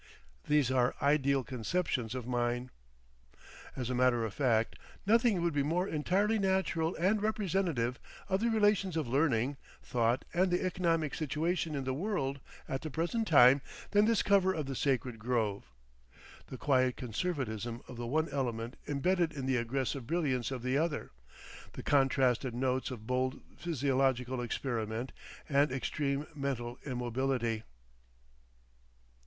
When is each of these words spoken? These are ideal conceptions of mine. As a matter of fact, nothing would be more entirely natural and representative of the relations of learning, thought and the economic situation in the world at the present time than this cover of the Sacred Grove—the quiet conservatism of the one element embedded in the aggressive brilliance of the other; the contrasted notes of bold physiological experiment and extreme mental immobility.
These 0.47 0.71
are 0.71 0.95
ideal 0.99 1.43
conceptions 1.43 2.15
of 2.15 2.25
mine. 2.25 2.71
As 3.75 3.91
a 3.91 3.93
matter 3.93 4.25
of 4.25 4.33
fact, 4.33 4.79
nothing 5.05 5.39
would 5.43 5.53
be 5.53 5.61
more 5.61 5.87
entirely 5.87 6.39
natural 6.39 6.95
and 6.95 7.21
representative 7.21 7.99
of 8.27 8.39
the 8.39 8.49
relations 8.49 8.97
of 8.97 9.07
learning, 9.07 9.57
thought 9.83 10.25
and 10.33 10.49
the 10.49 10.65
economic 10.65 11.13
situation 11.13 11.75
in 11.75 11.83
the 11.83 11.93
world 11.93 12.39
at 12.67 12.81
the 12.81 12.89
present 12.89 13.27
time 13.27 13.61
than 13.91 14.05
this 14.05 14.23
cover 14.23 14.51
of 14.51 14.65
the 14.65 14.73
Sacred 14.75 15.19
Grove—the 15.19 16.57
quiet 16.57 16.97
conservatism 16.97 17.83
of 17.87 17.95
the 17.95 18.07
one 18.07 18.27
element 18.29 18.77
embedded 18.87 19.31
in 19.31 19.45
the 19.45 19.57
aggressive 19.57 20.07
brilliance 20.07 20.49
of 20.49 20.63
the 20.63 20.79
other; 20.79 21.11
the 21.73 21.83
contrasted 21.83 22.55
notes 22.55 22.89
of 22.89 23.05
bold 23.05 23.39
physiological 23.55 24.41
experiment 24.41 25.11
and 25.47 25.71
extreme 25.71 26.25
mental 26.33 26.79
immobility. 26.87 27.61